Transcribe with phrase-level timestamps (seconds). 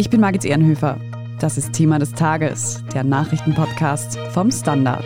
[0.00, 0.98] Ich bin Margit Ehrenhöfer.
[1.40, 5.04] Das ist Thema des Tages, der Nachrichtenpodcast vom Standard.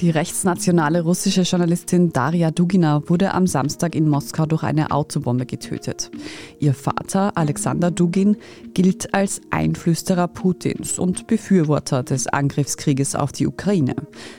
[0.00, 6.10] Die rechtsnationale russische Journalistin Daria Dugina wurde am Samstag in Moskau durch eine Autobombe getötet.
[6.58, 8.36] Ihr Vater Alexander Dugin
[8.74, 13.96] gilt als Einflüsterer Putins und Befürworter des Angriffskrieges auf die Ukraine.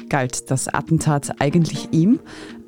[0.10, 2.20] Galt das Attentat eigentlich ihm?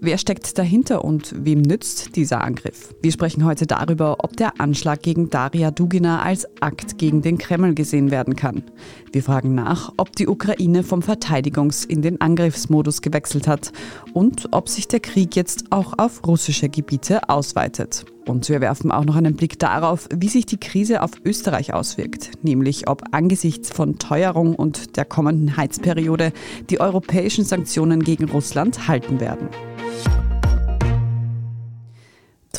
[0.01, 2.95] Wer steckt dahinter und wem nützt dieser Angriff?
[3.01, 7.73] Wir sprechen heute darüber, ob der Anschlag gegen Daria Dugina als Akt gegen den Kreml
[7.73, 8.63] gesehen werden kann.
[9.11, 13.73] Wir fragen nach, ob die Ukraine vom Verteidigungs- in den Angriffsmodus gewechselt hat
[14.13, 18.05] und ob sich der Krieg jetzt auch auf russische Gebiete ausweitet.
[18.25, 22.31] Und wir werfen auch noch einen Blick darauf, wie sich die Krise auf Österreich auswirkt,
[22.41, 26.31] nämlich ob angesichts von Teuerung und der kommenden Heizperiode
[26.69, 29.49] die europäischen Sanktionen gegen Russland halten werden.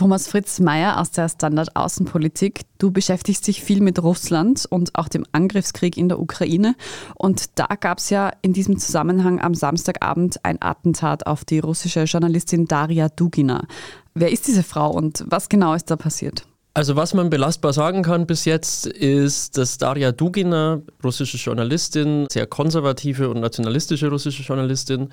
[0.00, 2.62] Thomas Fritz Meyer aus der Standard Außenpolitik.
[2.78, 6.74] Du beschäftigst dich viel mit Russland und auch dem Angriffskrieg in der Ukraine.
[7.16, 12.04] Und da gab es ja in diesem Zusammenhang am Samstagabend ein Attentat auf die russische
[12.04, 13.66] Journalistin Daria Dugina.
[14.14, 16.46] Wer ist diese Frau und was genau ist da passiert?
[16.72, 22.46] Also was man belastbar sagen kann bis jetzt ist, dass Daria Dugina, russische Journalistin, sehr
[22.46, 25.10] konservative und nationalistische russische Journalistin,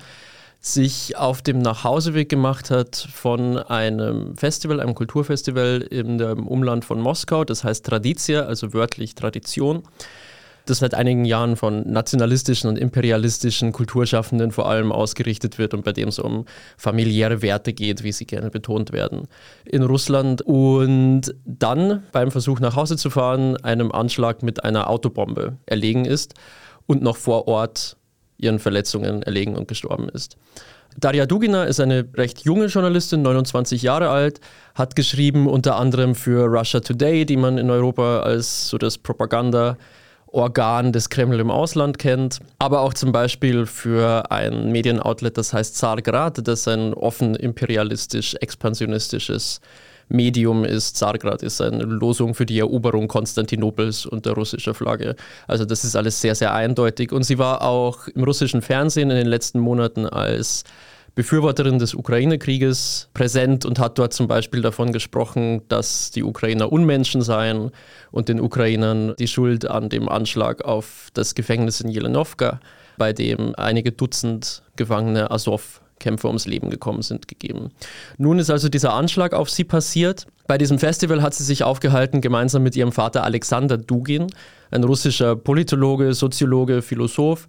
[0.60, 7.44] sich auf dem Nachhauseweg gemacht hat von einem Festival, einem Kulturfestival im Umland von Moskau,
[7.44, 9.84] das heißt Traditia, also wörtlich Tradition,
[10.66, 15.92] das seit einigen Jahren von nationalistischen und imperialistischen Kulturschaffenden vor allem ausgerichtet wird und bei
[15.92, 16.44] dem es um
[16.76, 19.28] familiäre Werte geht, wie sie gerne betont werden
[19.64, 20.42] in Russland.
[20.42, 26.34] Und dann beim Versuch nach Hause zu fahren, einem Anschlag mit einer Autobombe erlegen ist
[26.86, 27.96] und noch vor Ort
[28.38, 30.36] ihren Verletzungen erlegen und gestorben ist.
[30.96, 34.40] Daria Dugina ist eine recht junge Journalistin, 29 Jahre alt,
[34.74, 40.92] hat geschrieben unter anderem für Russia Today, die man in Europa als so das Propaganda-Organ
[40.92, 46.46] des Kreml im Ausland kennt, aber auch zum Beispiel für ein Medienoutlet, das heißt Zargrad,
[46.48, 49.60] das ein offen imperialistisch, expansionistisches
[50.08, 50.96] Medium ist.
[50.96, 55.16] Zargrad ist eine Losung für die Eroberung Konstantinopels unter russischer Flagge.
[55.46, 57.12] Also das ist alles sehr, sehr eindeutig.
[57.12, 60.64] Und sie war auch im russischen Fernsehen in den letzten Monaten als
[61.18, 67.22] Befürworterin des Ukraine-Krieges präsent und hat dort zum Beispiel davon gesprochen, dass die Ukrainer Unmenschen
[67.22, 67.72] seien
[68.12, 72.60] und den Ukrainern die Schuld an dem Anschlag auf das Gefängnis in Jelenovka,
[72.98, 77.70] bei dem einige Dutzend Gefangene Azov Kämpfer ums Leben gekommen sind, gegeben.
[78.16, 80.26] Nun ist also dieser Anschlag auf sie passiert.
[80.46, 84.28] Bei diesem Festival hat sie sich aufgehalten, gemeinsam mit ihrem Vater Alexander Dugin,
[84.70, 87.48] ein russischer Politologe, Soziologe, Philosoph,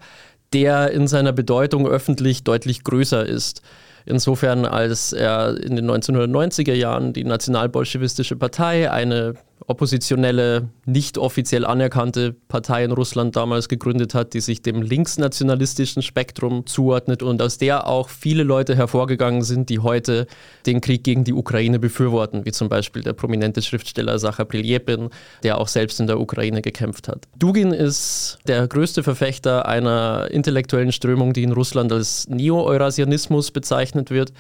[0.54, 3.62] der in seiner Bedeutung öffentlich deutlich größer ist.
[4.06, 9.36] Insofern, als er in den 1990er Jahren die nationalbolschewistische Partei, eine
[9.70, 16.66] oppositionelle, nicht offiziell anerkannte Partei in Russland damals gegründet hat, die sich dem linksnationalistischen Spektrum
[16.66, 20.26] zuordnet und aus der auch viele Leute hervorgegangen sind, die heute
[20.66, 25.10] den Krieg gegen die Ukraine befürworten, wie zum Beispiel der prominente Schriftsteller Sacha Priljepin,
[25.44, 27.28] der auch selbst in der Ukraine gekämpft hat.
[27.38, 34.34] Dugin ist der größte Verfechter einer intellektuellen Strömung, die in Russland als Neo-Eurasianismus bezeichnet wird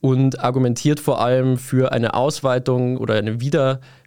[0.00, 3.40] und argumentiert vor allem für eine Ausweitung oder eine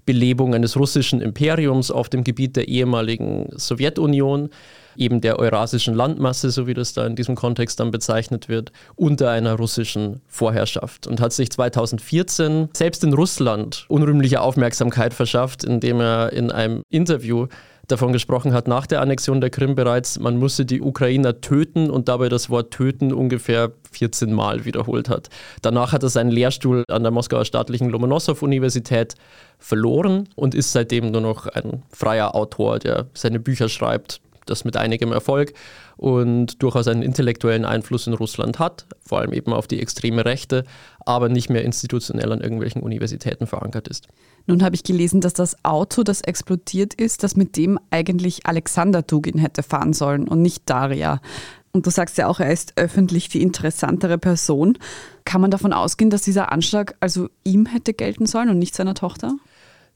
[0.09, 4.49] Wiederbelebung eines russischen Imperiums auf dem Gebiet der ehemaligen Sowjetunion,
[4.97, 9.29] eben der eurasischen Landmasse, so wie das da in diesem Kontext dann bezeichnet wird, unter
[9.29, 11.05] einer russischen Vorherrschaft.
[11.05, 17.45] Und hat sich 2014 selbst in Russland unrühmliche Aufmerksamkeit verschafft, indem er in einem Interview
[17.91, 22.07] davon gesprochen hat, nach der Annexion der Krim bereits, man müsse die Ukrainer töten und
[22.07, 25.29] dabei das Wort töten ungefähr 14 Mal wiederholt hat.
[25.61, 29.16] Danach hat er seinen Lehrstuhl an der Moskauer staatlichen Lomonossow-Universität
[29.57, 34.77] verloren und ist seitdem nur noch ein freier Autor, der seine Bücher schreibt, das mit
[34.77, 35.53] einigem Erfolg
[35.97, 40.63] und durchaus einen intellektuellen Einfluss in Russland hat, vor allem eben auf die extreme Rechte,
[41.06, 44.07] aber nicht mehr institutionell an irgendwelchen Universitäten verankert ist.
[44.47, 49.01] Nun habe ich gelesen, dass das Auto, das explodiert ist, das mit dem eigentlich Alexander
[49.01, 51.21] Dugin hätte fahren sollen und nicht Daria.
[51.71, 54.77] Und du sagst ja auch, er ist öffentlich die interessantere Person.
[55.25, 58.95] Kann man davon ausgehen, dass dieser Anschlag also ihm hätte gelten sollen und nicht seiner
[58.95, 59.35] Tochter?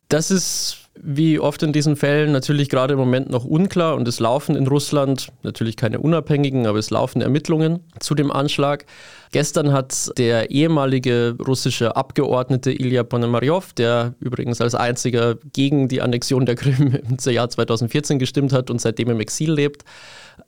[0.09, 4.19] Das ist wie oft in diesen Fällen natürlich gerade im Moment noch unklar und es
[4.19, 8.85] laufen in Russland natürlich keine unabhängigen, aber es laufen Ermittlungen zu dem Anschlag.
[9.31, 16.45] Gestern hat der ehemalige russische Abgeordnete Ilya Ponomaryov, der übrigens als einziger gegen die Annexion
[16.45, 19.83] der Krim im Jahr 2014 gestimmt hat und seitdem im Exil lebt,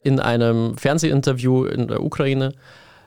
[0.03, 2.53] in einem Fernsehinterview in der Ukraine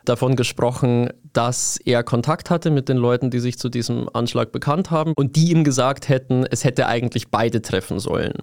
[0.05, 4.91] davon gesprochen, dass er Kontakt hatte mit den Leuten, die sich zu diesem Anschlag bekannt
[4.91, 8.35] haben und die ihm gesagt hätten, es hätte eigentlich beide treffen sollen.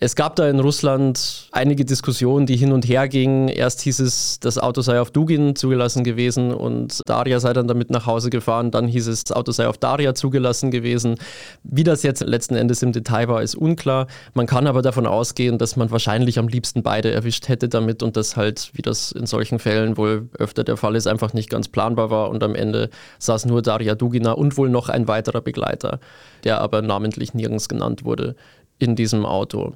[0.00, 3.48] Es gab da in Russland einige Diskussionen, die hin und her gingen.
[3.48, 7.90] Erst hieß es, das Auto sei auf Dugin zugelassen gewesen und Daria sei dann damit
[7.90, 8.70] nach Hause gefahren.
[8.70, 11.16] Dann hieß es, das Auto sei auf Daria zugelassen gewesen.
[11.64, 14.06] Wie das jetzt letzten Endes im Detail war, ist unklar.
[14.34, 18.16] Man kann aber davon ausgehen, dass man wahrscheinlich am liebsten beide erwischt hätte damit und
[18.16, 21.66] das halt, wie das in solchen Fällen wohl öfter der Fall ist, einfach nicht ganz
[21.66, 25.98] planbar war und am Ende saß nur Daria Dugina und wohl noch ein weiterer Begleiter,
[26.44, 28.36] der aber namentlich nirgends genannt wurde
[28.78, 29.74] in diesem Auto.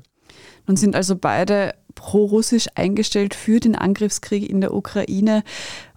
[0.66, 5.42] Nun sind also beide pro-russisch eingestellt für den Angriffskrieg in der Ukraine.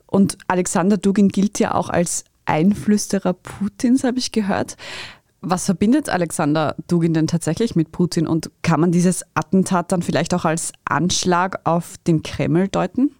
[0.07, 4.77] Und Alexander Dugin gilt ja auch als Einflüsterer Putins, habe ich gehört.
[5.41, 10.33] Was verbindet Alexander Dugin denn tatsächlich mit Putin und kann man dieses Attentat dann vielleicht
[10.33, 13.11] auch als Anschlag auf den Kreml deuten?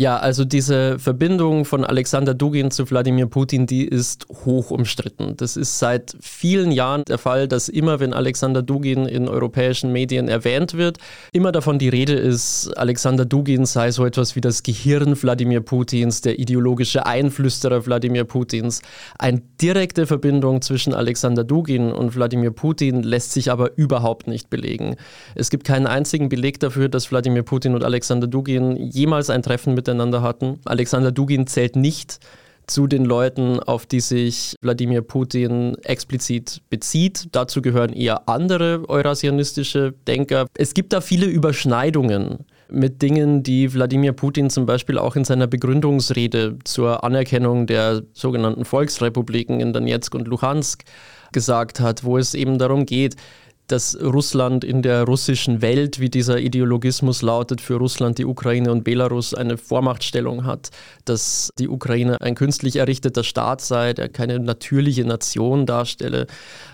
[0.00, 5.36] Ja, also diese Verbindung von Alexander Dugin zu Wladimir Putin, die ist hoch umstritten.
[5.36, 10.28] Das ist seit vielen Jahren der Fall, dass immer, wenn Alexander Dugin in europäischen Medien
[10.28, 10.98] erwähnt wird,
[11.32, 16.20] immer davon die Rede ist, Alexander Dugin sei so etwas wie das Gehirn Wladimir Putins,
[16.20, 18.82] der ideologische Einflüsterer Wladimir Putins.
[19.18, 24.94] Eine direkte Verbindung zwischen Alexander Dugin und Wladimir Putin lässt sich aber überhaupt nicht belegen.
[25.34, 29.74] Es gibt keinen einzigen Beleg dafür, dass Wladimir Putin und Alexander Dugin jemals ein Treffen
[29.74, 30.60] mit miteinander hatten.
[30.64, 32.18] Alexander Dugin zählt nicht
[32.66, 37.28] zu den Leuten, auf die sich Wladimir Putin explizit bezieht.
[37.32, 40.46] Dazu gehören eher andere eurasianistische Denker.
[40.54, 45.46] Es gibt da viele Überschneidungen mit Dingen, die Wladimir Putin zum Beispiel auch in seiner
[45.46, 50.84] Begründungsrede zur Anerkennung der sogenannten Volksrepubliken in Donetsk und Luhansk
[51.32, 53.16] gesagt hat, wo es eben darum geht,
[53.68, 58.82] dass Russland in der russischen Welt, wie dieser Ideologismus lautet, für Russland, die Ukraine und
[58.82, 60.70] Belarus eine Vormachtstellung hat,
[61.04, 66.26] dass die Ukraine ein künstlich errichteter Staat sei, der keine natürliche Nation darstelle.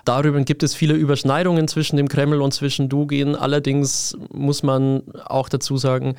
[0.04, 3.34] Darüber gibt es viele Überschneidungen zwischen dem Kreml und zwischen Dugin.
[3.34, 6.14] Allerdings muss man auch dazu sagen,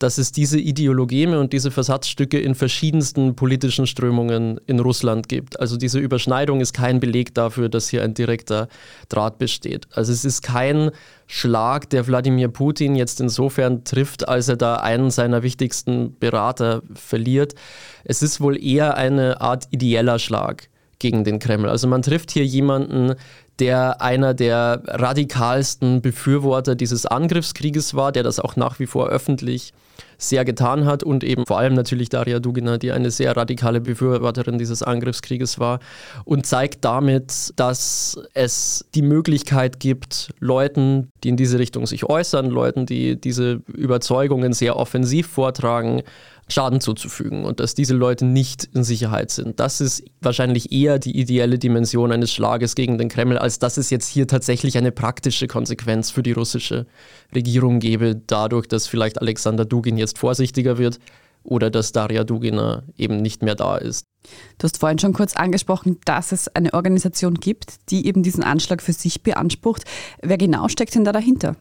[0.00, 5.60] dass es diese Ideologeme und diese Versatzstücke in verschiedensten politischen Strömungen in Russland gibt.
[5.60, 8.68] Also diese Überschneidung ist kein Beleg dafür, dass hier ein direkter
[9.10, 9.86] Draht besteht.
[9.92, 10.90] Also es ist kein
[11.26, 17.54] Schlag, der Wladimir Putin jetzt insofern trifft, als er da einen seiner wichtigsten Berater verliert.
[18.02, 21.68] Es ist wohl eher eine Art ideeller Schlag gegen den Kreml.
[21.68, 23.16] Also man trifft hier jemanden,
[23.58, 29.74] der einer der radikalsten Befürworter dieses Angriffskrieges war, der das auch nach wie vor öffentlich
[30.20, 34.58] sehr getan hat und eben vor allem natürlich Daria Dugina, die eine sehr radikale Befürworterin
[34.58, 35.80] dieses Angriffskrieges war
[36.24, 42.50] und zeigt damit, dass es die Möglichkeit gibt, Leuten, die in diese Richtung sich äußern,
[42.50, 46.02] Leuten, die diese Überzeugungen sehr offensiv vortragen,
[46.52, 49.60] Schaden zuzufügen und dass diese Leute nicht in Sicherheit sind.
[49.60, 53.90] Das ist wahrscheinlich eher die ideelle Dimension eines Schlages gegen den Kreml, als dass es
[53.90, 56.86] jetzt hier tatsächlich eine praktische Konsequenz für die russische
[57.34, 60.98] Regierung gäbe, dadurch, dass vielleicht Alexander Dugin jetzt vorsichtiger wird
[61.42, 64.06] oder dass Daria Dugina eben nicht mehr da ist.
[64.58, 68.82] Du hast vorhin schon kurz angesprochen, dass es eine Organisation gibt, die eben diesen Anschlag
[68.82, 69.84] für sich beansprucht.
[70.22, 71.56] Wer genau steckt denn da dahinter?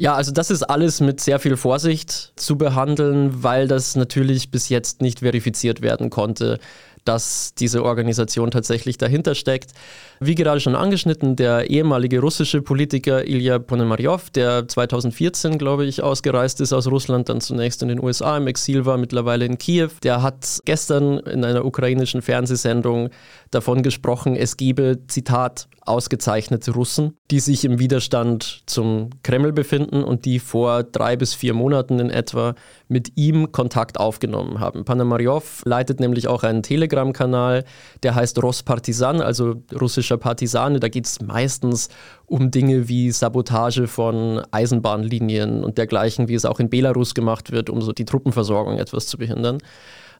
[0.00, 4.68] Ja, also das ist alles mit sehr viel Vorsicht zu behandeln, weil das natürlich bis
[4.68, 6.60] jetzt nicht verifiziert werden konnte,
[7.04, 9.72] dass diese Organisation tatsächlich dahinter steckt.
[10.20, 16.60] Wie gerade schon angeschnitten, der ehemalige russische Politiker Ilya Ponomaryov, der 2014, glaube ich, ausgereist
[16.60, 20.22] ist aus Russland, dann zunächst in den USA im Exil war, mittlerweile in Kiew, der
[20.22, 23.10] hat gestern in einer ukrainischen Fernsehsendung
[23.50, 30.24] davon gesprochen, es gebe, Zitat, ausgezeichnete Russen, die sich im Widerstand zum Kreml befinden und
[30.24, 32.54] die vor drei bis vier Monaten in etwa
[32.88, 34.84] mit ihm Kontakt aufgenommen haben.
[34.84, 37.64] Panamaryov leitet nämlich auch einen Telegram-Kanal,
[38.02, 40.80] der heißt Rospartisan, also russischer Partisane.
[40.80, 41.88] Da geht es meistens
[42.26, 47.70] um Dinge wie Sabotage von Eisenbahnlinien und dergleichen, wie es auch in Belarus gemacht wird,
[47.70, 49.58] um so die Truppenversorgung etwas zu behindern.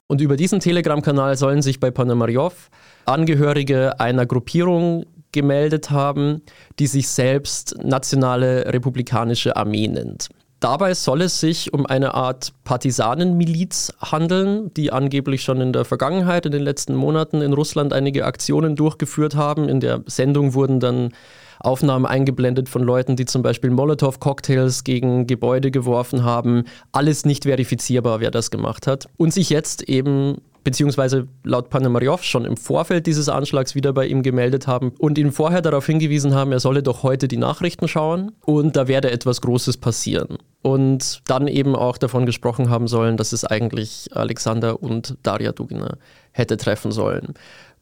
[0.07, 2.71] Und über diesen Telegram-Kanal sollen sich bei Panamaryov
[3.05, 6.41] Angehörige einer Gruppierung gemeldet haben,
[6.79, 10.29] die sich selbst Nationale Republikanische Armee nennt.
[10.59, 16.45] Dabei soll es sich um eine Art Partisanenmiliz handeln, die angeblich schon in der Vergangenheit,
[16.45, 19.69] in den letzten Monaten in Russland einige Aktionen durchgeführt haben.
[19.69, 21.13] In der Sendung wurden dann
[21.61, 26.65] Aufnahmen eingeblendet von Leuten, die zum Beispiel Molotow-Cocktails gegen Gebäude geworfen haben.
[26.91, 29.07] Alles nicht verifizierbar, wer das gemacht hat.
[29.15, 34.21] Und sich jetzt eben beziehungsweise laut Panamaryov schon im Vorfeld dieses Anschlags wieder bei ihm
[34.21, 38.33] gemeldet haben und ihn vorher darauf hingewiesen haben, er solle doch heute die Nachrichten schauen
[38.45, 40.37] und da werde etwas Großes passieren.
[40.61, 45.97] und dann eben auch davon gesprochen haben sollen, dass es eigentlich Alexander und Daria Dugina
[46.31, 47.33] hätte treffen sollen.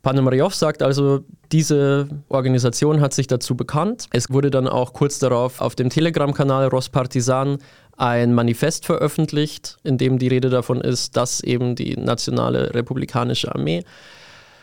[0.02, 4.08] Panomariov sagt also, diese Organisation hat sich dazu bekannt.
[4.12, 7.58] Es wurde dann auch kurz darauf auf dem Telegram-Kanal Rospartisan
[7.98, 13.84] ein Manifest veröffentlicht, in dem die Rede davon ist, dass eben die Nationale Republikanische Armee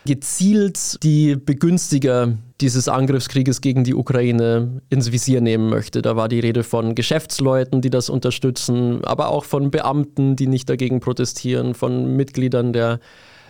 [0.07, 6.03] gezielt die Begünstiger dieses Angriffskrieges gegen die Ukraine ins Visier nehmen möchte.
[6.03, 10.69] Da war die Rede von Geschäftsleuten, die das unterstützen, aber auch von Beamten, die nicht
[10.69, 13.01] dagegen protestieren, von Mitgliedern der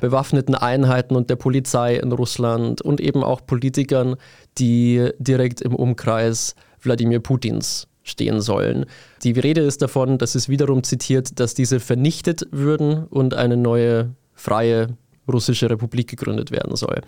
[0.00, 4.16] bewaffneten Einheiten und der Polizei in Russland und eben auch Politikern,
[4.58, 8.84] die direkt im Umkreis Wladimir Putins stehen sollen.
[9.22, 14.14] Die Rede ist davon, dass es wiederum zitiert, dass diese vernichtet würden und eine neue
[14.34, 14.88] freie
[15.26, 17.00] russische Republik gegründet werden soll.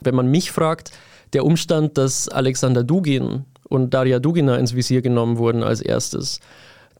[0.00, 0.92] Wenn man mich fragt,
[1.32, 6.38] der Umstand, dass Alexander Dugin und Daria Dugina ins Visier genommen wurden als erstes,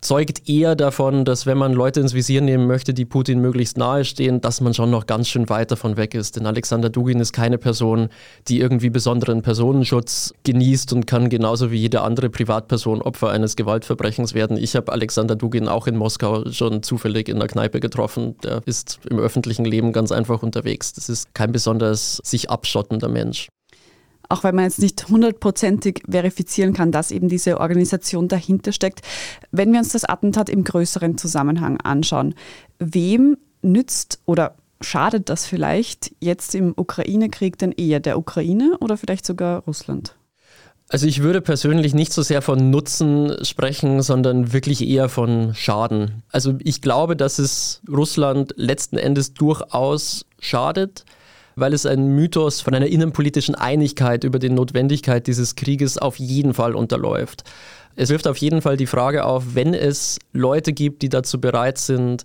[0.05, 4.05] zeugt eher davon, dass wenn man Leute ins Visier nehmen möchte, die Putin möglichst nahe
[4.05, 6.37] stehen, dass man schon noch ganz schön weit davon weg ist.
[6.37, 8.11] Denn Alexander Dugin ist keine Person,
[8.47, 14.35] die irgendwie besonderen Personenschutz genießt und kann genauso wie jede andere Privatperson Opfer eines Gewaltverbrechens
[14.35, 14.59] werden.
[14.59, 18.37] Ich habe Alexander Dugin auch in Moskau schon zufällig in der Kneipe getroffen.
[18.43, 20.93] Der ist im öffentlichen Leben ganz einfach unterwegs.
[20.93, 23.49] Das ist kein besonders sich abschottender Mensch
[24.29, 29.03] auch wenn man jetzt nicht hundertprozentig verifizieren kann, dass eben diese Organisation dahinter steckt.
[29.51, 32.35] Wenn wir uns das Attentat im größeren Zusammenhang anschauen,
[32.79, 39.27] wem nützt oder schadet das vielleicht jetzt im Ukraine-Krieg denn eher der Ukraine oder vielleicht
[39.27, 40.17] sogar Russland?
[40.89, 46.23] Also ich würde persönlich nicht so sehr von Nutzen sprechen, sondern wirklich eher von Schaden.
[46.31, 51.05] Also ich glaube, dass es Russland letzten Endes durchaus schadet,
[51.57, 56.55] weil es einen Mythos von einer innenpolitischen Einigkeit über die Notwendigkeit dieses Krieges auf jeden
[56.55, 57.45] Fall unterläuft.
[57.97, 61.79] Es wirft auf jeden Fall die Frage auf, wenn es Leute gibt, die dazu bereit
[61.79, 62.25] sind,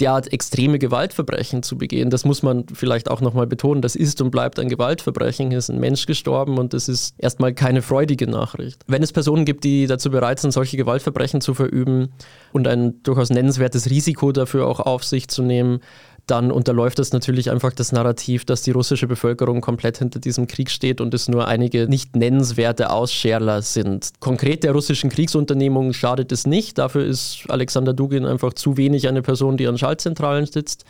[0.00, 2.10] derart extreme Gewaltverbrechen zu begehen.
[2.10, 3.80] Das muss man vielleicht auch nochmal betonen.
[3.80, 5.50] Das ist und bleibt ein Gewaltverbrechen.
[5.50, 8.82] Hier ist ein Mensch gestorben und das ist erstmal keine freudige Nachricht.
[8.88, 12.08] Wenn es Personen gibt, die dazu bereit sind, solche Gewaltverbrechen zu verüben
[12.52, 15.80] und ein durchaus nennenswertes Risiko dafür auch auf sich zu nehmen,
[16.26, 20.70] dann unterläuft das natürlich einfach das Narrativ, dass die russische Bevölkerung komplett hinter diesem Krieg
[20.70, 24.12] steht und es nur einige nicht nennenswerte Ausscherler sind.
[24.20, 26.78] Konkret der russischen Kriegsunternehmung schadet es nicht.
[26.78, 30.84] Dafür ist Alexander Dugin einfach zu wenig eine Person, die an Schaltzentralen sitzt.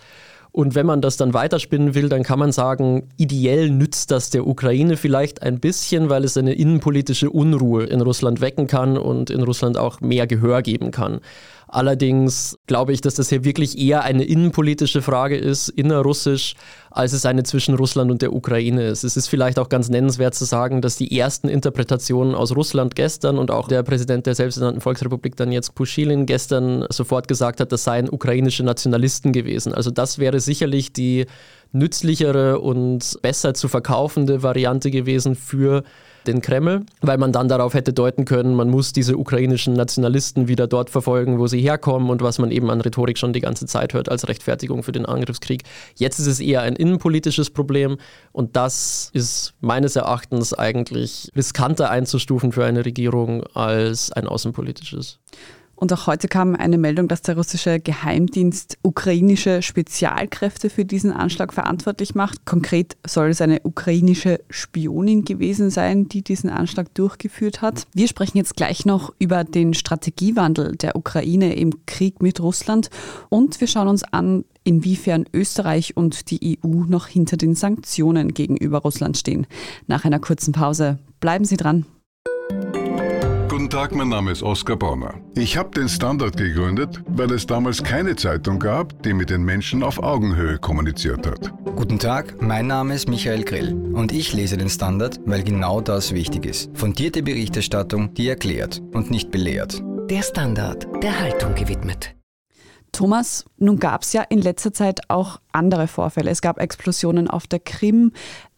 [0.53, 4.47] Und wenn man das dann weiterspinnen will, dann kann man sagen, ideell nützt das der
[4.47, 9.43] Ukraine vielleicht ein bisschen, weil es eine innenpolitische Unruhe in Russland wecken kann und in
[9.43, 11.19] Russland auch mehr Gehör geben kann.
[11.75, 16.55] Allerdings glaube ich, dass das hier wirklich eher eine innenpolitische Frage ist, innerrussisch,
[16.93, 19.03] als es eine zwischen Russland und der Ukraine ist.
[19.03, 23.39] Es ist vielleicht auch ganz nennenswert zu sagen, dass die ersten Interpretationen aus Russland gestern
[23.39, 27.83] und auch der Präsident der selbsternannten Volksrepublik dann jetzt Pushilin gestern sofort gesagt hat, das
[27.83, 29.75] seien ukrainische Nationalisten gewesen.
[29.75, 31.27] Also das wäre sicherlich die
[31.73, 35.83] nützlichere und besser zu verkaufende Variante gewesen für
[36.27, 40.67] den Kreml, weil man dann darauf hätte deuten können, man muss diese ukrainischen Nationalisten wieder
[40.67, 43.95] dort verfolgen, wo sie herkommen und was man eben an Rhetorik schon die ganze Zeit
[43.95, 45.63] hört als Rechtfertigung für den Angriffskrieg.
[45.97, 47.99] Jetzt ist es eher ein innenpolitisches Problem
[48.33, 55.19] und das ist meines Erachtens eigentlich riskanter einzustufen für eine Regierung als ein außenpolitisches.
[55.85, 61.53] Und auch heute kam eine Meldung, dass der russische Geheimdienst ukrainische Spezialkräfte für diesen Anschlag
[61.53, 62.47] verantwortlich macht.
[62.47, 67.87] Konkret soll es eine ukrainische Spionin gewesen sein, die diesen Anschlag durchgeführt hat.
[67.93, 72.89] Wir sprechen jetzt gleich noch über den Strategiewandel der Ukraine im Krieg mit Russland
[73.29, 78.79] und wir schauen uns an, inwiefern Österreich und die EU noch hinter den Sanktionen gegenüber
[78.79, 79.47] Russland stehen.
[79.87, 81.85] Nach einer kurzen Pause bleiben Sie dran.
[83.75, 85.15] Guten Tag, mein Name ist Oskar Bonner.
[85.35, 89.83] Ich habe den Standard gegründet, weil es damals keine Zeitung gab, die mit den Menschen
[89.83, 91.53] auf Augenhöhe kommuniziert hat.
[91.75, 96.15] Guten Tag, mein Name ist Michael Grill und ich lese den Standard, weil genau das
[96.15, 96.71] wichtig ist.
[96.79, 99.83] Fundierte Berichterstattung, die erklärt und nicht belehrt.
[100.09, 102.15] Der Standard, der Haltung gewidmet.
[102.93, 106.31] Thomas, nun gab es ja in letzter Zeit auch andere Vorfälle.
[106.31, 108.13] Es gab Explosionen auf der Krim,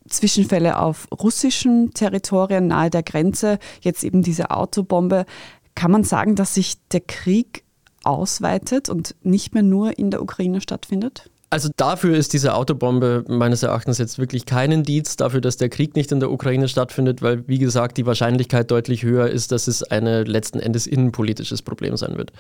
[0.09, 5.27] Zwischenfälle auf russischen Territorien nahe der Grenze, jetzt eben diese Autobombe.
[5.75, 7.65] Kann man sagen, dass sich der Krieg
[8.05, 11.29] ausweitet und nicht mehr nur in der Ukraine stattfindet?
[11.49, 15.95] Also dafür ist diese Autobombe meines Erachtens jetzt wirklich kein Indiz dafür, dass der Krieg
[15.95, 19.85] nicht in der Ukraine stattfindet, weil, wie gesagt, die Wahrscheinlichkeit deutlich höher ist, dass es
[19.85, 22.33] ein letzten Endes innenpolitisches Problem sein wird.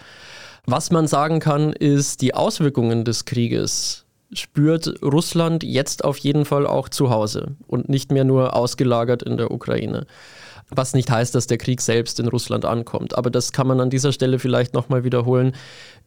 [0.66, 6.66] Was man sagen kann, ist, die Auswirkungen des Krieges spürt Russland jetzt auf jeden Fall
[6.66, 10.06] auch zu Hause und nicht mehr nur ausgelagert in der Ukraine.
[10.68, 13.16] Was nicht heißt, dass der Krieg selbst in Russland ankommt.
[13.16, 15.52] Aber das kann man an dieser Stelle vielleicht nochmal wiederholen.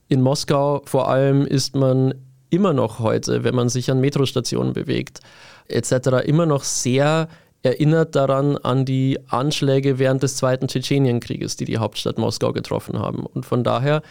[0.09, 2.13] In Moskau vor allem ist man
[2.49, 5.19] immer noch heute, wenn man sich an Metrostationen bewegt,
[5.67, 7.29] etc., immer noch sehr
[7.61, 13.25] erinnert daran an die Anschläge während des Zweiten Tschetschenienkrieges, die die Hauptstadt Moskau getroffen haben.
[13.25, 14.01] Und von daher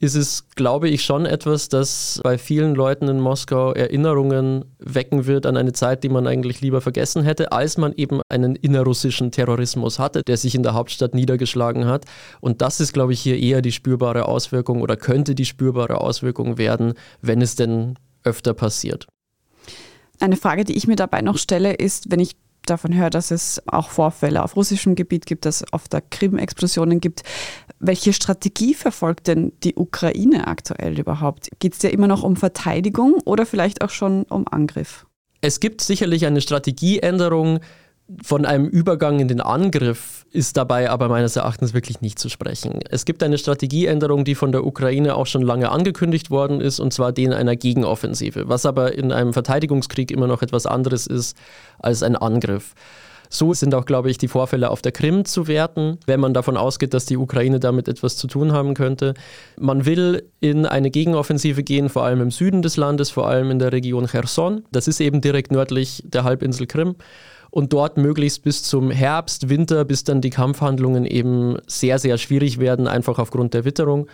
[0.00, 5.46] ist es, glaube ich, schon etwas, das bei vielen Leuten in Moskau Erinnerungen wecken wird
[5.46, 9.98] an eine Zeit, die man eigentlich lieber vergessen hätte, als man eben einen innerrussischen Terrorismus
[9.98, 12.04] hatte, der sich in der Hauptstadt niedergeschlagen hat.
[12.40, 16.58] Und das ist, glaube ich, hier eher die spürbare Auswirkung oder könnte die spürbare Auswirkung
[16.58, 19.06] werden, wenn es denn öfter passiert.
[20.20, 22.36] Eine Frage, die ich mir dabei noch stelle, ist, wenn ich
[22.66, 26.38] davon höre, dass es auch Vorfälle auf russischem Gebiet gibt, dass es auf der Krim
[26.38, 27.22] Explosionen gibt.
[27.86, 31.50] Welche Strategie verfolgt denn die Ukraine aktuell überhaupt?
[31.58, 35.04] Geht es ja immer noch um Verteidigung oder vielleicht auch schon um Angriff?
[35.42, 37.60] Es gibt sicherlich eine Strategieänderung,
[38.22, 42.80] von einem Übergang in den Angriff ist dabei aber meines Erachtens wirklich nicht zu sprechen.
[42.90, 46.92] Es gibt eine Strategieänderung, die von der Ukraine auch schon lange angekündigt worden ist, und
[46.92, 51.36] zwar den einer Gegenoffensive, was aber in einem Verteidigungskrieg immer noch etwas anderes ist
[51.78, 52.74] als ein Angriff.
[53.34, 56.56] So sind auch, glaube ich, die Vorfälle auf der Krim zu werten, wenn man davon
[56.56, 59.14] ausgeht, dass die Ukraine damit etwas zu tun haben könnte.
[59.58, 63.58] Man will in eine Gegenoffensive gehen, vor allem im Süden des Landes, vor allem in
[63.58, 64.62] der Region Cherson.
[64.70, 66.94] Das ist eben direkt nördlich der Halbinsel Krim
[67.50, 72.60] und dort möglichst bis zum Herbst, Winter, bis dann die Kampfhandlungen eben sehr, sehr schwierig
[72.60, 74.06] werden, einfach aufgrund der Witterung,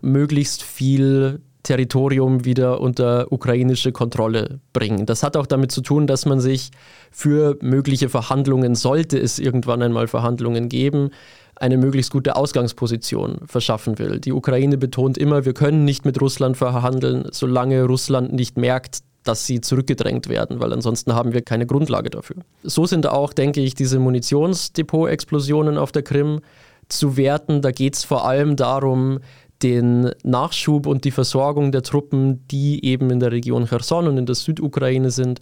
[0.00, 5.06] möglichst viel Territorium wieder unter ukrainische Kontrolle bringen.
[5.06, 6.70] Das hat auch damit zu tun, dass man sich
[7.10, 11.10] für mögliche Verhandlungen, sollte es irgendwann einmal Verhandlungen geben,
[11.56, 14.18] eine möglichst gute Ausgangsposition verschaffen will.
[14.18, 19.46] Die Ukraine betont immer, wir können nicht mit Russland verhandeln, solange Russland nicht merkt, dass
[19.46, 22.36] sie zurückgedrängt werden, weil ansonsten haben wir keine Grundlage dafür.
[22.64, 26.40] So sind auch, denke ich, diese Munitionsdepot-Explosionen auf der Krim
[26.88, 27.62] zu werten.
[27.62, 29.20] Da geht es vor allem darum,
[29.62, 34.26] den Nachschub und die Versorgung der Truppen, die eben in der Region Cherson und in
[34.26, 35.40] der Südukraine sind,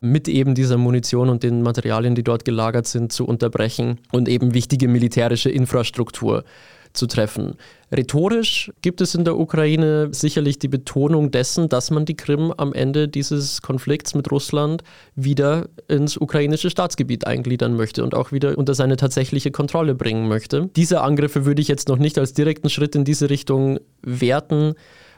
[0.00, 4.52] mit eben dieser Munition und den Materialien, die dort gelagert sind, zu unterbrechen und eben
[4.52, 6.44] wichtige militärische Infrastruktur
[6.92, 7.54] zu treffen.
[7.90, 12.72] Rhetorisch gibt es in der Ukraine sicherlich die Betonung dessen, dass man die Krim am
[12.72, 14.82] Ende dieses Konflikts mit Russland
[15.14, 20.70] wieder ins ukrainische Staatsgebiet eingliedern möchte und auch wieder unter seine tatsächliche Kontrolle bringen möchte.
[20.74, 24.74] Diese Angriffe würde ich jetzt noch nicht als direkten Schritt in diese Richtung werten.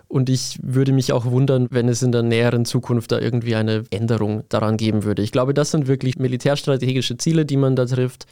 [0.07, 3.85] Und ich würde mich auch wundern, wenn es in der näheren Zukunft da irgendwie eine
[3.91, 5.23] Änderung daran geben würde.
[5.23, 8.27] Ich glaube, das sind wirklich militärstrategische Ziele, die man da trifft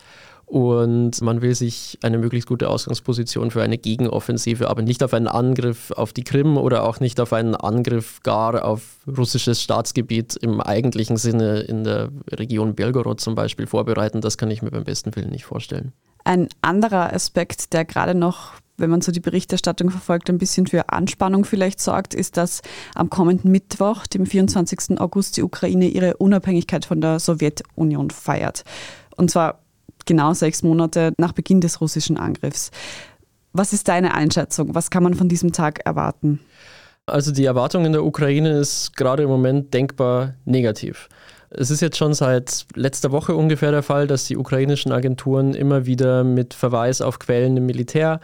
[0.53, 5.27] und man will sich eine möglichst gute Ausgangsposition für eine Gegenoffensive, aber nicht auf einen
[5.27, 10.61] Angriff auf die Krim oder auch nicht auf einen Angriff gar auf russisches Staatsgebiet im
[10.61, 14.21] eigentlichen Sinne in der Region Belgorod zum Beispiel vorbereiten.
[14.21, 15.93] Das kann ich mir beim besten Willen nicht vorstellen.
[16.25, 20.89] Ein anderer Aspekt, der gerade noch wenn man so die Berichterstattung verfolgt, ein bisschen für
[20.89, 22.63] Anspannung vielleicht sorgt, ist, dass
[22.95, 24.99] am kommenden Mittwoch, dem 24.
[24.99, 28.65] August, die Ukraine ihre Unabhängigkeit von der Sowjetunion feiert.
[29.15, 29.62] Und zwar
[30.07, 32.71] genau sechs Monate nach Beginn des russischen Angriffs.
[33.53, 34.75] Was ist deine Einschätzung?
[34.75, 36.41] Was kann man von diesem Tag erwarten?
[37.07, 41.09] Also die Erwartung in der Ukraine ist gerade im Moment denkbar negativ.
[41.51, 45.85] Es ist jetzt schon seit letzter Woche ungefähr der Fall, dass die ukrainischen Agenturen immer
[45.85, 48.21] wieder mit Verweis auf Quellen im Militär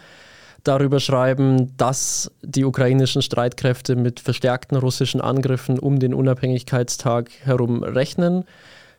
[0.65, 8.45] darüber schreiben, dass die ukrainischen Streitkräfte mit verstärkten russischen Angriffen um den Unabhängigkeitstag herum rechnen.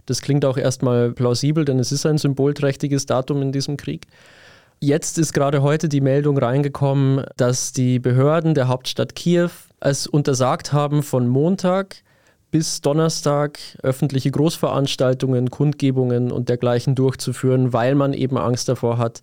[0.10, 4.08] Das klingt auch erstmal plausibel, denn es ist ein symbolträchtiges Datum in diesem Krieg.
[4.80, 10.74] Jetzt ist gerade heute die Meldung reingekommen, dass die Behörden der Hauptstadt Kiew es untersagt
[10.74, 11.98] haben, von Montag
[12.50, 19.22] bis Donnerstag öffentliche Großveranstaltungen, Kundgebungen und dergleichen durchzuführen, weil man eben Angst davor hat,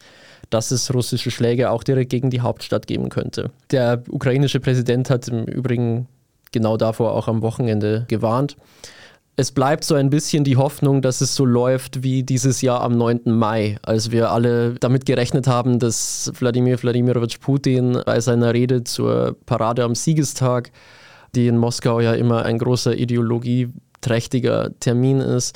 [0.51, 3.51] dass es russische Schläge auch direkt gegen die Hauptstadt geben könnte.
[3.73, 6.07] Der ukrainische Präsident hat im Übrigen
[6.53, 8.57] genau davor auch am Wochenende gewarnt
[9.37, 12.97] es bleibt so ein bisschen die Hoffnung, dass es so läuft wie dieses Jahr am
[12.97, 13.21] 9.
[13.27, 19.37] Mai, als wir alle damit gerechnet haben, dass Wladimir Wladimirovich Putin bei seiner Rede zur
[19.45, 20.71] Parade am Siegestag,
[21.35, 25.55] die in Moskau ja immer ein großer ideologieträchtiger Termin ist,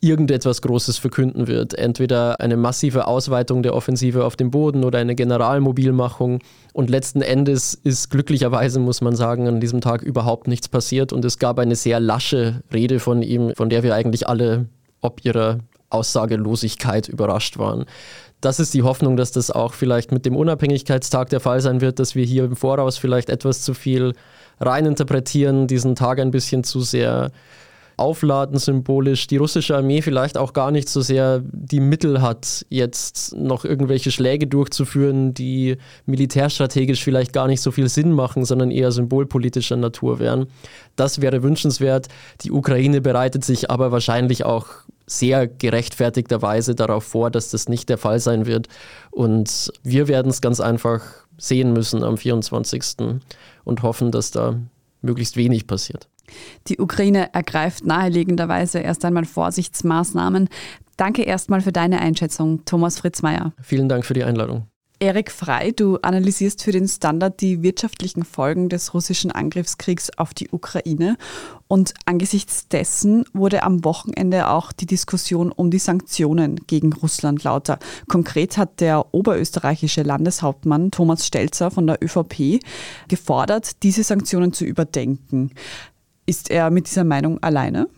[0.00, 1.74] irgendetwas Großes verkünden wird.
[1.74, 6.40] Entweder eine massive Ausweitung der Offensive auf dem Boden oder eine Generalmobilmachung.
[6.72, 11.12] Und letzten Endes ist glücklicherweise, muss man sagen, an diesem Tag überhaupt nichts passiert.
[11.12, 14.66] Und es gab eine sehr lasche Rede von ihm, von der wir eigentlich alle
[15.00, 17.86] ob ihrer Aussagelosigkeit überrascht waren.
[18.40, 21.98] Das ist die Hoffnung, dass das auch vielleicht mit dem Unabhängigkeitstag der Fall sein wird,
[21.98, 24.12] dass wir hier im Voraus vielleicht etwas zu viel
[24.60, 27.30] reininterpretieren, diesen Tag ein bisschen zu sehr
[27.96, 33.34] aufladen symbolisch, die russische Armee vielleicht auch gar nicht so sehr die Mittel hat, jetzt
[33.34, 38.92] noch irgendwelche Schläge durchzuführen, die militärstrategisch vielleicht gar nicht so viel Sinn machen, sondern eher
[38.92, 40.46] symbolpolitischer Natur wären.
[40.96, 42.08] Das wäre wünschenswert.
[42.42, 44.66] Die Ukraine bereitet sich aber wahrscheinlich auch
[45.06, 48.68] sehr gerechtfertigterweise darauf vor, dass das nicht der Fall sein wird.
[49.10, 51.02] Und wir werden es ganz einfach
[51.38, 52.82] sehen müssen am 24.
[53.64, 54.58] und hoffen, dass da
[55.02, 56.08] möglichst wenig passiert.
[56.68, 60.48] Die Ukraine ergreift naheliegenderweise erst einmal Vorsichtsmaßnahmen.
[60.96, 63.52] Danke erstmal für deine Einschätzung, Thomas Fritzmeier.
[63.60, 64.66] Vielen Dank für die Einladung.
[64.98, 70.48] Erik Frei, du analysierst für den Standard die wirtschaftlichen Folgen des russischen Angriffskriegs auf die
[70.50, 71.18] Ukraine.
[71.68, 77.78] Und angesichts dessen wurde am Wochenende auch die Diskussion um die Sanktionen gegen Russland lauter.
[78.08, 82.60] Konkret hat der oberösterreichische Landeshauptmann Thomas Stelzer von der ÖVP
[83.08, 85.50] gefordert, diese Sanktionen zu überdenken.
[86.26, 87.88] Ist er mit dieser Meinung alleine?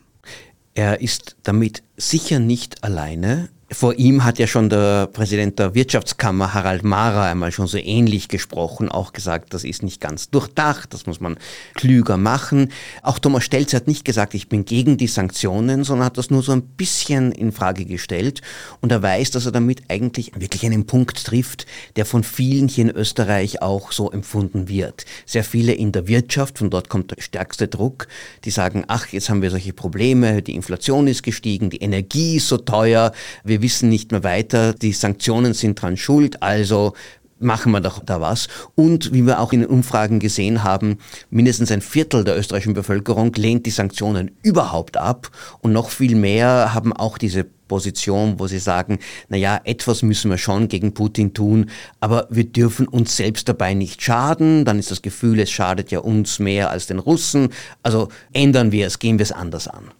[0.74, 3.48] Er ist damit sicher nicht alleine.
[3.70, 8.28] Vor ihm hat ja schon der Präsident der Wirtschaftskammer Harald Mara einmal schon so ähnlich
[8.28, 11.36] gesprochen, auch gesagt, das ist nicht ganz durchdacht, das muss man
[11.74, 12.72] klüger machen.
[13.02, 16.42] Auch Thomas Stelz hat nicht gesagt, ich bin gegen die Sanktionen, sondern hat das nur
[16.42, 18.40] so ein bisschen in Frage gestellt
[18.80, 22.86] und er weiß, dass er damit eigentlich wirklich einen Punkt trifft, der von vielen hier
[22.86, 25.04] in Österreich auch so empfunden wird.
[25.26, 28.08] Sehr viele in der Wirtschaft, von dort kommt der stärkste Druck,
[28.46, 32.48] die sagen, ach, jetzt haben wir solche Probleme, die Inflation ist gestiegen, die Energie ist
[32.48, 33.12] so teuer,
[33.44, 36.92] wir wir wissen nicht mehr weiter, die Sanktionen sind dran schuld, also
[37.40, 38.46] machen wir doch da was.
[38.76, 40.98] Und wie wir auch in den Umfragen gesehen haben,
[41.30, 46.72] mindestens ein Viertel der österreichischen Bevölkerung lehnt die Sanktionen überhaupt ab und noch viel mehr
[46.72, 51.70] haben auch diese Position, wo sie sagen, naja, etwas müssen wir schon gegen Putin tun,
[51.98, 54.64] aber wir dürfen uns selbst dabei nicht schaden.
[54.64, 57.48] Dann ist das Gefühl, es schadet ja uns mehr als den Russen.
[57.82, 59.90] Also ändern wir es, gehen wir es anders an.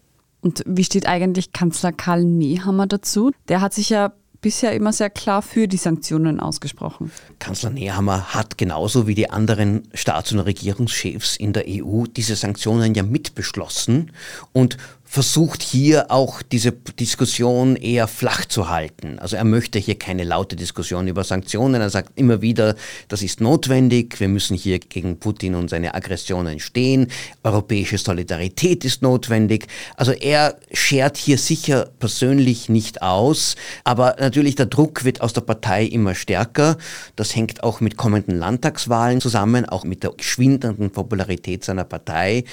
[0.41, 3.31] Und wie steht eigentlich Kanzler Karl Nehammer dazu?
[3.47, 7.11] Der hat sich ja bisher immer sehr klar für die Sanktionen ausgesprochen.
[7.39, 12.93] Kanzler Nehammer hat genauso wie die anderen Staats- und Regierungschefs in der EU diese Sanktionen
[12.93, 14.11] ja mitbeschlossen
[14.53, 14.77] und
[15.11, 19.17] versucht hier auch diese Diskussion eher flach zu halten.
[19.17, 21.81] Also er möchte hier keine laute Diskussion über Sanktionen.
[21.81, 22.75] Er sagt immer wieder,
[23.07, 24.19] das ist notwendig.
[24.19, 27.07] Wir müssen hier gegen Putin und seine Aggressionen stehen.
[27.41, 29.65] Europäische Solidarität ist notwendig.
[29.97, 33.55] Also er schert hier sicher persönlich nicht aus.
[33.85, 36.77] Aber natürlich der Druck wird aus der Partei immer stärker.
[37.15, 42.43] Das hängt auch mit kommenden Landtagswahlen zusammen, auch mit der schwindenden Popularität seiner Partei.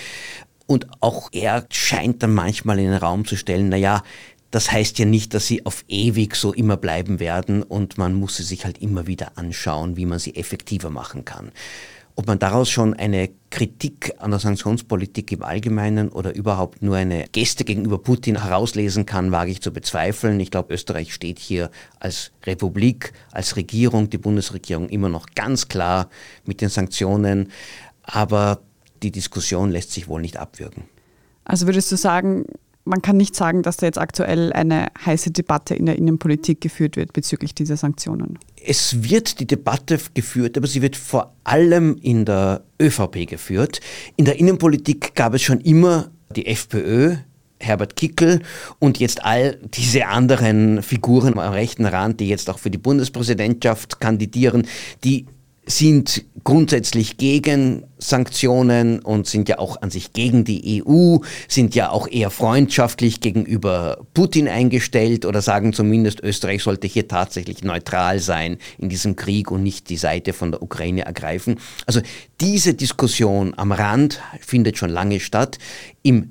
[0.66, 4.02] Und auch er scheint dann manchmal in den Raum zu stellen, naja,
[4.50, 8.36] das heißt ja nicht, dass sie auf ewig so immer bleiben werden und man muss
[8.36, 11.52] sie sich halt immer wieder anschauen, wie man sie effektiver machen kann.
[12.18, 17.26] Ob man daraus schon eine Kritik an der Sanktionspolitik im Allgemeinen oder überhaupt nur eine
[17.30, 20.40] Geste gegenüber Putin herauslesen kann, wage ich zu bezweifeln.
[20.40, 26.08] Ich glaube, Österreich steht hier als Republik, als Regierung, die Bundesregierung immer noch ganz klar
[26.46, 27.52] mit den Sanktionen.
[28.02, 28.62] Aber
[29.06, 30.82] die Diskussion lässt sich wohl nicht abwürgen.
[31.44, 32.44] Also würdest du sagen,
[32.84, 36.96] man kann nicht sagen, dass da jetzt aktuell eine heiße Debatte in der Innenpolitik geführt
[36.96, 38.38] wird bezüglich dieser Sanktionen?
[38.64, 43.80] Es wird die Debatte geführt, aber sie wird vor allem in der ÖVP geführt.
[44.16, 47.16] In der Innenpolitik gab es schon immer die FPÖ,
[47.60, 48.42] Herbert Kickel
[48.80, 54.00] und jetzt all diese anderen Figuren am rechten Rand, die jetzt auch für die Bundespräsidentschaft
[54.00, 54.66] kandidieren,
[55.04, 55.26] die
[55.66, 61.90] sind grundsätzlich gegen Sanktionen und sind ja auch an sich gegen die EU, sind ja
[61.90, 68.58] auch eher freundschaftlich gegenüber Putin eingestellt oder sagen zumindest, Österreich sollte hier tatsächlich neutral sein
[68.78, 71.58] in diesem Krieg und nicht die Seite von der Ukraine ergreifen.
[71.84, 72.00] Also
[72.40, 75.58] diese Diskussion am Rand findet schon lange statt.
[76.02, 76.30] Im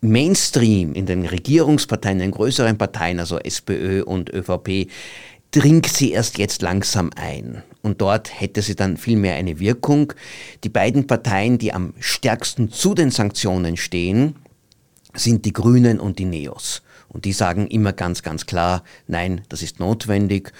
[0.00, 4.88] Mainstream, in den Regierungsparteien, in den größeren Parteien, also SPÖ und ÖVP,
[5.50, 7.62] dringt sie erst jetzt langsam ein.
[7.86, 10.12] Und dort hätte sie dann viel mehr eine Wirkung.
[10.64, 14.34] Die beiden Parteien, die am stärksten zu den Sanktionen stehen,
[15.14, 16.82] sind die Grünen und die Neos.
[17.08, 20.52] Und die sagen immer ganz, ganz klar, nein, das ist notwendig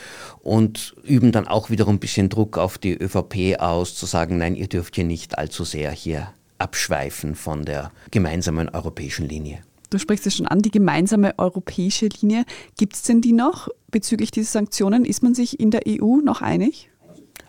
[0.45, 4.55] und üben dann auch wiederum ein bisschen Druck auf die ÖVP aus, zu sagen, nein,
[4.55, 9.59] ihr dürft hier nicht allzu sehr hier abschweifen von der gemeinsamen europäischen Linie.
[9.91, 12.45] Du sprichst es schon an, die gemeinsame europäische Linie.
[12.77, 15.05] Gibt es denn die noch bezüglich dieser Sanktionen?
[15.05, 16.89] Ist man sich in der EU noch einig?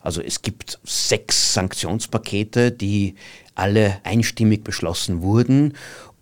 [0.01, 3.15] Also es gibt sechs Sanktionspakete, die
[3.55, 5.73] alle einstimmig beschlossen wurden.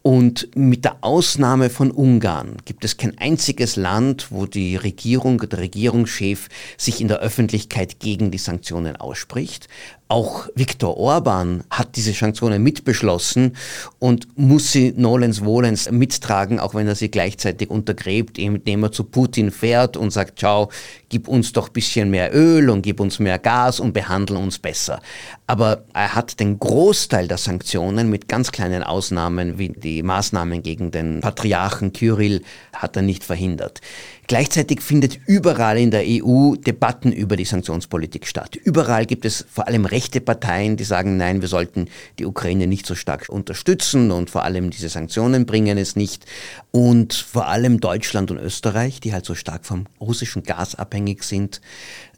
[0.02, 5.58] Und mit der Ausnahme von Ungarn gibt es kein einziges Land, wo die Regierung, der
[5.58, 9.68] Regierungschef sich in der Öffentlichkeit gegen die Sanktionen ausspricht.
[10.08, 13.56] Auch Viktor Orban hat diese Sanktionen mitbeschlossen
[13.98, 19.04] und muss sie nolens volens mittragen, auch wenn er sie gleichzeitig untergräbt, indem er zu
[19.04, 20.70] Putin fährt und sagt, ciao,
[21.10, 25.02] gib uns doch bisschen mehr Öl und gib uns mehr Gas und behandle uns besser.
[25.48, 30.92] Aber er hat den Großteil der Sanktionen mit ganz kleinen Ausnahmen wie die Maßnahmen gegen
[30.92, 33.82] den Patriarchen Kyrill hat er nicht verhindert.
[34.28, 38.56] Gleichzeitig findet überall in der EU Debatten über die Sanktionspolitik statt.
[38.56, 42.88] Überall gibt es vor allem rechte Parteien, die sagen, nein, wir sollten die Ukraine nicht
[42.88, 46.26] so stark unterstützen und vor allem diese Sanktionen bringen es nicht.
[46.72, 51.62] Und vor allem Deutschland und Österreich, die halt so stark vom russischen Gas abhängig sind.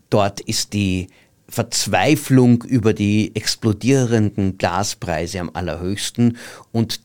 [0.10, 1.10] Dort ist die
[1.50, 6.38] Verzweiflung über die explodierenden Gaspreise am allerhöchsten
[6.72, 7.02] und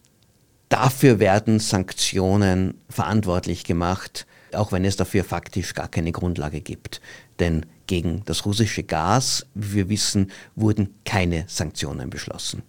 [0.68, 7.00] dafür werden Sanktionen verantwortlich gemacht auch wenn es dafür faktisch gar keine Grundlage gibt.
[7.38, 12.62] Denn gegen das russische Gas, wie wir wissen, wurden keine Sanktionen beschlossen.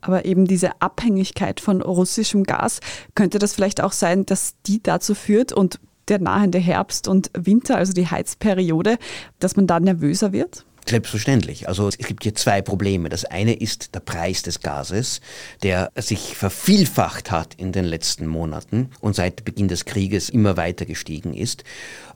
[0.00, 2.80] Aber eben diese Abhängigkeit von russischem Gas,
[3.14, 7.76] könnte das vielleicht auch sein, dass die dazu führt und der nahende Herbst und Winter,
[7.76, 8.98] also die Heizperiode,
[9.40, 10.64] dass man da nervöser wird?
[10.88, 11.68] Selbstverständlich.
[11.68, 13.10] Also es gibt hier zwei Probleme.
[13.10, 15.20] Das eine ist der Preis des Gases,
[15.62, 20.86] der sich vervielfacht hat in den letzten Monaten und seit Beginn des Krieges immer weiter
[20.86, 21.62] gestiegen ist.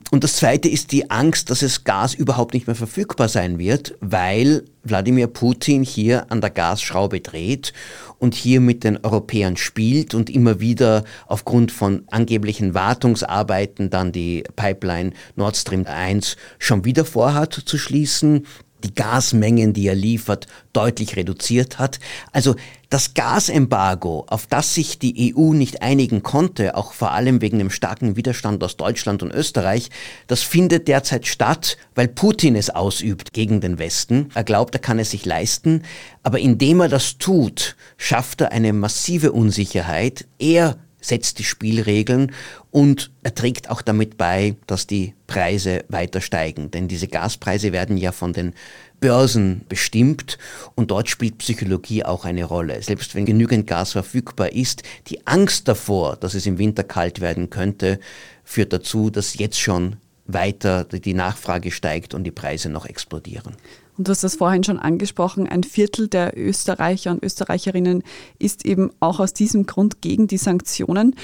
[0.09, 3.95] Und das zweite ist die Angst, dass das Gas überhaupt nicht mehr verfügbar sein wird,
[3.99, 7.73] weil Wladimir Putin hier an der Gasschraube dreht
[8.19, 14.43] und hier mit den Europäern spielt und immer wieder aufgrund von angeblichen Wartungsarbeiten dann die
[14.55, 18.45] Pipeline Nord Stream 1 schon wieder vorhat zu schließen
[18.83, 21.99] die Gasmengen, die er liefert, deutlich reduziert hat.
[22.31, 22.55] Also
[22.89, 27.71] das Gasembargo, auf das sich die EU nicht einigen konnte, auch vor allem wegen dem
[27.71, 29.89] starken Widerstand aus Deutschland und Österreich,
[30.27, 34.29] das findet derzeit statt, weil Putin es ausübt gegen den Westen.
[34.35, 35.81] Er glaubt, er kann es sich leisten,
[36.21, 40.25] aber indem er das tut, schafft er eine massive Unsicherheit.
[40.37, 42.31] Er setzt die Spielregeln
[42.71, 46.71] und er trägt auch damit bei, dass die Preise weiter steigen.
[46.71, 48.53] Denn diese Gaspreise werden ja von den
[48.99, 50.37] Börsen bestimmt
[50.75, 52.81] und dort spielt Psychologie auch eine Rolle.
[52.81, 57.49] Selbst wenn genügend Gas verfügbar ist, die Angst davor, dass es im Winter kalt werden
[57.49, 57.99] könnte,
[58.45, 63.57] führt dazu, dass jetzt schon weiter die Nachfrage steigt und die Preise noch explodieren.
[63.97, 68.03] Und du hast das vorhin schon angesprochen, ein Viertel der Österreicher und Österreicherinnen
[68.39, 71.15] ist eben auch aus diesem Grund gegen die Sanktionen.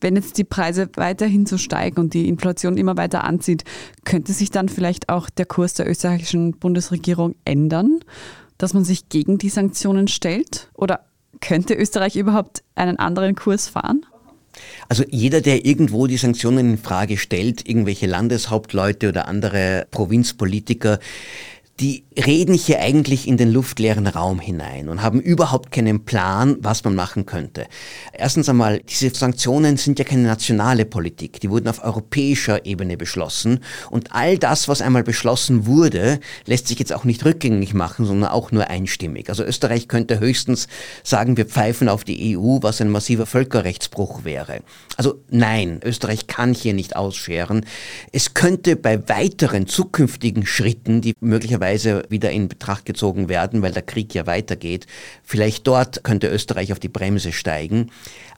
[0.00, 3.64] Wenn jetzt die Preise weiterhin so steigen und die Inflation immer weiter anzieht,
[4.04, 8.00] könnte sich dann vielleicht auch der Kurs der österreichischen Bundesregierung ändern,
[8.58, 10.70] dass man sich gegen die Sanktionen stellt?
[10.74, 11.00] Oder
[11.40, 14.04] könnte Österreich überhaupt einen anderen Kurs fahren?
[14.88, 20.98] Also jeder, der irgendwo die Sanktionen in Frage stellt, irgendwelche Landeshauptleute oder andere Provinzpolitiker,
[21.80, 26.84] die reden hier eigentlich in den luftleeren Raum hinein und haben überhaupt keinen Plan, was
[26.84, 27.66] man machen könnte.
[28.14, 33.60] Erstens einmal, diese Sanktionen sind ja keine nationale Politik, die wurden auf europäischer Ebene beschlossen
[33.90, 38.30] und all das, was einmal beschlossen wurde, lässt sich jetzt auch nicht rückgängig machen, sondern
[38.30, 39.28] auch nur einstimmig.
[39.28, 40.68] Also Österreich könnte höchstens
[41.02, 44.60] sagen, wir pfeifen auf die EU, was ein massiver Völkerrechtsbruch wäre.
[44.96, 47.66] Also nein, Österreich kann hier nicht ausscheren.
[48.12, 53.72] Es könnte bei weiteren zukünftigen Schritten, die möglicherweise Weise wieder in Betracht gezogen werden, weil
[53.72, 54.86] der Krieg ja weitergeht.
[55.22, 57.90] Vielleicht dort könnte Österreich auf die Bremse steigen.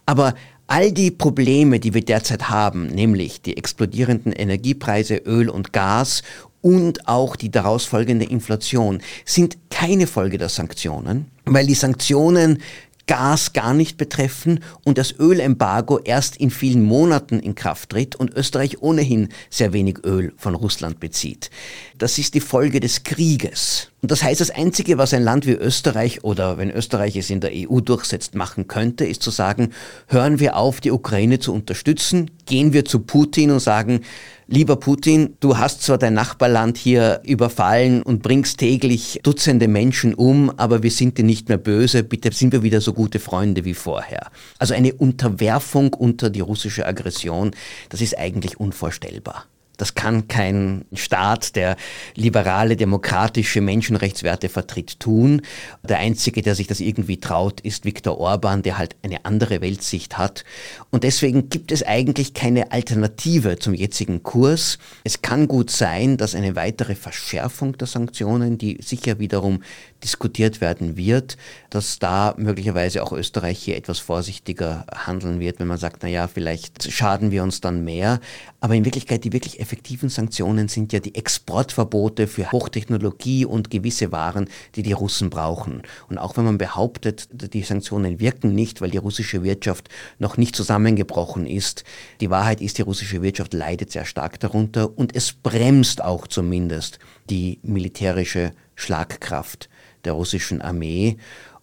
[0.06, 0.34] Aber
[0.66, 6.22] all die Probleme, die wir derzeit haben, nämlich die explodierenden Energiepreise, Öl und Gas
[6.62, 12.62] und auch die daraus folgende Inflation, sind keine Folge der Sanktionen, weil die Sanktionen
[13.08, 18.32] Gas gar nicht betreffen und das Ölembargo erst in vielen Monaten in Kraft tritt und
[18.34, 21.50] Österreich ohnehin sehr wenig Öl von Russland bezieht.
[21.96, 23.90] Das ist die Folge des Krieges.
[24.00, 27.40] Und das heißt, das Einzige, was ein Land wie Österreich oder wenn Österreich es in
[27.40, 29.72] der EU durchsetzt, machen könnte, ist zu sagen,
[30.06, 34.02] hören wir auf, die Ukraine zu unterstützen, gehen wir zu Putin und sagen,
[34.50, 40.50] Lieber Putin, du hast zwar dein Nachbarland hier überfallen und bringst täglich Dutzende Menschen um,
[40.56, 43.74] aber wir sind dir nicht mehr böse, bitte sind wir wieder so gute Freunde wie
[43.74, 44.30] vorher.
[44.58, 47.50] Also eine Unterwerfung unter die russische Aggression,
[47.90, 49.44] das ist eigentlich unvorstellbar.
[49.78, 51.76] Das kann kein Staat, der
[52.14, 55.40] liberale, demokratische Menschenrechtswerte vertritt, tun.
[55.88, 60.18] Der Einzige, der sich das irgendwie traut, ist Viktor Orban, der halt eine andere Weltsicht
[60.18, 60.44] hat.
[60.90, 64.78] Und deswegen gibt es eigentlich keine Alternative zum jetzigen Kurs.
[65.04, 69.62] Es kann gut sein, dass eine weitere Verschärfung der Sanktionen, die sicher wiederum
[70.04, 71.36] diskutiert werden wird,
[71.70, 76.28] dass da möglicherweise auch Österreich hier etwas vorsichtiger handeln wird, wenn man sagt, na ja,
[76.28, 78.20] vielleicht schaden wir uns dann mehr.
[78.60, 84.12] Aber in Wirklichkeit die wirklich effektiven Sanktionen sind ja die Exportverbote für Hochtechnologie und gewisse
[84.12, 85.82] Waren, die die Russen brauchen.
[86.08, 90.54] Und auch wenn man behauptet, die Sanktionen wirken nicht, weil die russische Wirtschaft noch nicht
[90.54, 91.84] zusammengebrochen ist,
[92.20, 96.98] die Wahrheit ist, die russische Wirtschaft leidet sehr stark darunter und es bremst auch zumindest
[97.30, 99.68] die militärische Schlagkraft
[100.04, 101.16] der russischen Armee.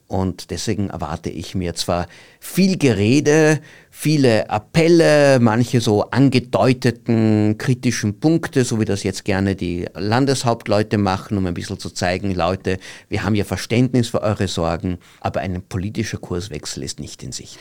[0.08, 2.06] Und deswegen erwarte ich mir zwar
[2.40, 9.88] viel Gerede, viele Appelle, manche so angedeuteten kritischen Punkte, so wie das jetzt gerne die
[9.96, 12.78] Landeshauptleute machen, um ein bisschen zu zeigen, Leute,
[13.10, 17.58] wir haben ja Verständnis für eure Sorgen, aber ein politischer Kurswechsel ist nicht in Sicht.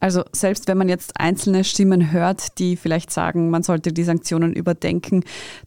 [0.00, 4.54] Also selbst wenn man jetzt einzelne Stimmen hört, die vielleicht sagen, man sollte die Sanktionen
[4.54, 5.22] überdenken,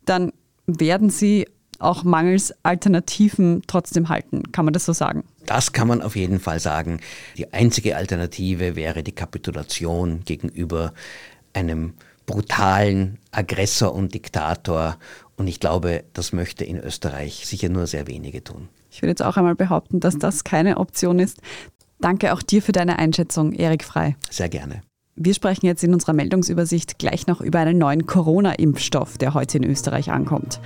[0.06, 0.32] dann
[0.66, 1.48] werden sie
[1.80, 4.52] auch mangels Alternativen trotzdem halten.
[4.52, 5.24] Kann man das so sagen?
[5.46, 7.00] Das kann man auf jeden Fall sagen.
[7.38, 10.94] Die einzige Alternative wäre die Kapitulation gegenüber
[11.54, 11.94] einem
[12.26, 14.98] brutalen Aggressor und Diktator.
[15.36, 18.70] Und ich glaube, das möchte in Österreich sicher nur sehr wenige tun.
[18.92, 21.42] Ich würde jetzt auch einmal behaupten, dass das keine Option ist.
[22.00, 24.16] Danke auch dir für deine Einschätzung, Erik Frei.
[24.30, 24.82] Sehr gerne.
[25.16, 29.64] Wir sprechen jetzt in unserer Meldungsübersicht gleich noch über einen neuen Corona-Impfstoff, der heute in
[29.64, 30.60] Österreich ankommt.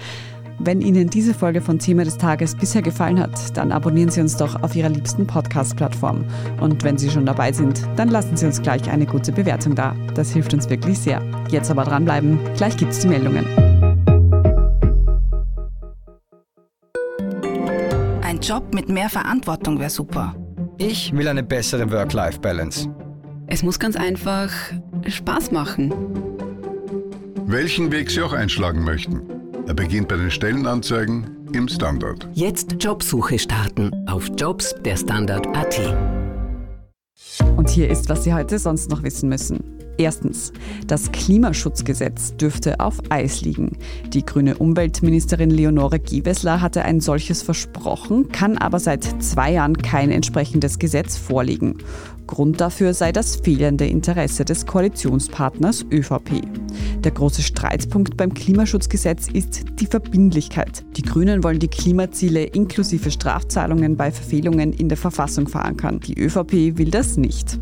[0.63, 4.37] Wenn Ihnen diese Folge von Thema des Tages bisher gefallen hat, dann abonnieren Sie uns
[4.37, 6.23] doch auf Ihrer liebsten Podcast-Plattform.
[6.59, 9.95] Und wenn Sie schon dabei sind, dann lassen Sie uns gleich eine gute Bewertung da.
[10.13, 11.19] Das hilft uns wirklich sehr.
[11.49, 13.43] Jetzt aber dranbleiben, gleich gibt es die Meldungen.
[18.21, 20.35] Ein Job mit mehr Verantwortung wäre super.
[20.77, 22.87] Ich will eine bessere Work-Life-Balance.
[23.47, 24.51] Es muss ganz einfach
[25.07, 25.91] Spaß machen.
[27.47, 29.40] Welchen Weg Sie auch einschlagen möchten.
[29.71, 32.27] Er beginnt bei den Stellenanzeigen im Standard.
[32.33, 35.95] Jetzt Jobsuche starten auf Jobs der Standard.at.
[37.55, 39.63] Und hier ist, was Sie heute sonst noch wissen müssen.
[39.97, 40.51] Erstens,
[40.87, 43.77] das Klimaschutzgesetz dürfte auf Eis liegen.
[44.07, 50.11] Die grüne Umweltministerin Leonore Gewessler hatte ein solches versprochen, kann aber seit zwei Jahren kein
[50.11, 51.77] entsprechendes Gesetz vorlegen.
[52.31, 56.41] Grund dafür sei das fehlende Interesse des Koalitionspartners ÖVP.
[57.03, 60.85] Der große Streitpunkt beim Klimaschutzgesetz ist die Verbindlichkeit.
[60.95, 65.99] Die Grünen wollen die Klimaziele inklusive Strafzahlungen bei Verfehlungen in der Verfassung verankern.
[65.99, 67.59] Die ÖVP will das nicht.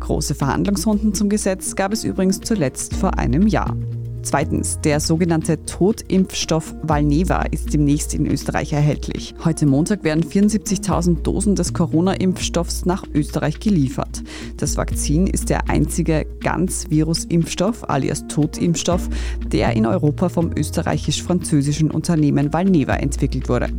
[0.00, 3.74] Große Verhandlungsrunden zum Gesetz gab es übrigens zuletzt vor einem Jahr.
[4.22, 9.34] Zweitens, der sogenannte Totimpfstoff Valneva ist demnächst in Österreich erhältlich.
[9.44, 14.22] Heute Montag werden 74.000 Dosen des Corona-Impfstoffs nach Österreich geliefert.
[14.58, 19.08] Das Vakzin ist der einzige Ganz-Virus-Impfstoff alias Totimpfstoff,
[19.46, 23.70] der in Europa vom österreichisch-französischen Unternehmen Valneva entwickelt wurde.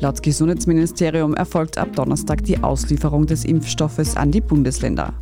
[0.00, 5.14] Laut Gesundheitsministerium erfolgt ab Donnerstag die Auslieferung des Impfstoffes an die Bundesländer.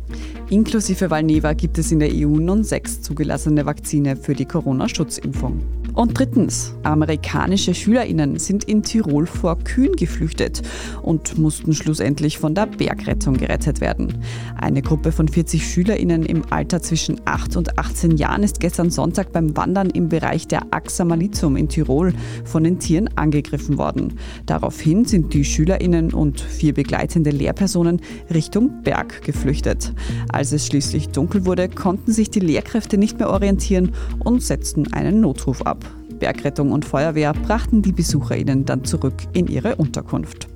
[0.49, 5.82] Inklusive Valneva gibt es in der EU nun sechs zugelassene Vakzine für die Corona-Schutzimpfung.
[5.93, 10.63] Und drittens, amerikanische Schülerinnen sind in Tirol vor Kühen geflüchtet
[11.03, 14.17] und mussten schlussendlich von der Bergrettung gerettet werden.
[14.59, 19.31] Eine Gruppe von 40 Schülerinnen im Alter zwischen 8 und 18 Jahren ist gestern Sonntag
[19.31, 24.13] beim Wandern im Bereich der Axa Malizum in Tirol von den Tieren angegriffen worden.
[24.47, 28.01] Daraufhin sind die Schülerinnen und vier begleitende Lehrpersonen
[28.33, 29.93] Richtung Berg geflüchtet.
[30.31, 35.21] Als es schließlich dunkel wurde, konnten sich die Lehrkräfte nicht mehr orientieren und setzten einen
[35.21, 35.82] Notruf ab.
[36.23, 40.47] Bergrettung und Feuerwehr brachten die BesucherInnen dann zurück in ihre Unterkunft.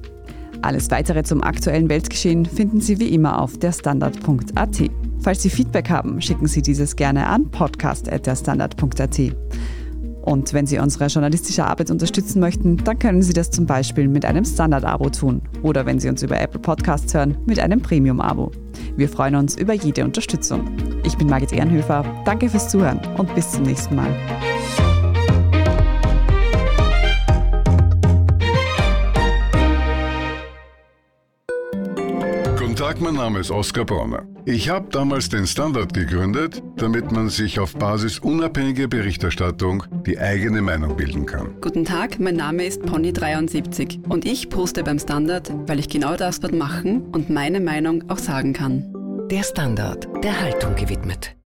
[0.61, 4.89] Alles weitere zum aktuellen Weltgeschehen finden Sie wie immer auf derstandard.at.
[5.19, 9.19] Falls Sie Feedback haben, schicken Sie dieses gerne an podcast.derstandard.at.
[10.21, 14.23] Und wenn Sie unsere journalistische Arbeit unterstützen möchten, dann können Sie das zum Beispiel mit
[14.23, 18.51] einem Standard-Abo tun oder wenn Sie uns über Apple Podcasts hören, mit einem Premium-Abo.
[18.95, 20.61] Wir freuen uns über jede Unterstützung.
[21.03, 24.15] Ich bin Margit Ehrenhöfer, danke fürs Zuhören und bis zum nächsten Mal.
[32.97, 34.23] Tag, mein Name ist Oskar Bronner.
[34.45, 40.63] Ich habe damals den Standard gegründet, damit man sich auf Basis unabhängiger Berichterstattung die eigene
[40.63, 41.61] Meinung bilden kann.
[41.61, 46.39] Guten Tag, mein Name ist Pony73 und ich poste beim Standard, weil ich genau das
[46.39, 48.83] dort machen und meine Meinung auch sagen kann.
[49.29, 51.35] Der Standard, der Haltung gewidmet.